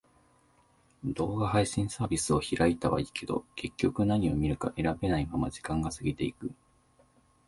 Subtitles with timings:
[1.03, 6.49] 動画配信サービスを開いたはいいけど、結局何を見るか選べないまま時間が過ぎていく。